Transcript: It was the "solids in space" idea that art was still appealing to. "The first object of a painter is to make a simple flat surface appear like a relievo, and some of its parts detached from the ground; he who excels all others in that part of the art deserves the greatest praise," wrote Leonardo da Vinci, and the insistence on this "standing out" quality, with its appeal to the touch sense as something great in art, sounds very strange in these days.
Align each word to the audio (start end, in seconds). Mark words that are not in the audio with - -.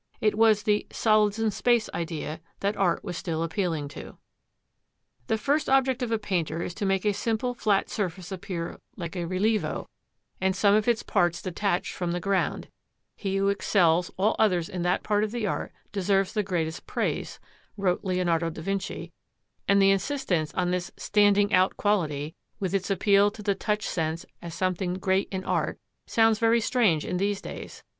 It 0.19 0.35
was 0.35 0.63
the 0.63 0.87
"solids 0.91 1.37
in 1.37 1.51
space" 1.51 1.87
idea 1.93 2.41
that 2.61 2.75
art 2.75 3.03
was 3.03 3.15
still 3.17 3.43
appealing 3.43 3.87
to. 3.89 4.17
"The 5.27 5.37
first 5.37 5.69
object 5.69 6.01
of 6.01 6.11
a 6.11 6.17
painter 6.17 6.63
is 6.63 6.73
to 6.73 6.87
make 6.87 7.05
a 7.05 7.13
simple 7.13 7.53
flat 7.53 7.87
surface 7.87 8.31
appear 8.31 8.79
like 8.97 9.15
a 9.15 9.27
relievo, 9.27 9.85
and 10.41 10.55
some 10.55 10.73
of 10.73 10.87
its 10.87 11.03
parts 11.03 11.39
detached 11.43 11.93
from 11.93 12.13
the 12.13 12.19
ground; 12.19 12.67
he 13.15 13.35
who 13.37 13.49
excels 13.49 14.09
all 14.17 14.35
others 14.39 14.69
in 14.69 14.81
that 14.81 15.03
part 15.03 15.23
of 15.23 15.29
the 15.29 15.45
art 15.45 15.71
deserves 15.91 16.33
the 16.33 16.41
greatest 16.41 16.87
praise," 16.87 17.39
wrote 17.77 18.03
Leonardo 18.03 18.49
da 18.49 18.63
Vinci, 18.63 19.11
and 19.67 19.79
the 19.79 19.91
insistence 19.91 20.51
on 20.55 20.71
this 20.71 20.91
"standing 20.97 21.53
out" 21.53 21.77
quality, 21.77 22.33
with 22.59 22.73
its 22.73 22.89
appeal 22.89 23.29
to 23.29 23.43
the 23.43 23.53
touch 23.53 23.85
sense 23.87 24.25
as 24.41 24.55
something 24.55 24.95
great 24.95 25.27
in 25.31 25.43
art, 25.45 25.77
sounds 26.07 26.39
very 26.39 26.59
strange 26.59 27.05
in 27.05 27.17
these 27.17 27.39
days. 27.39 27.83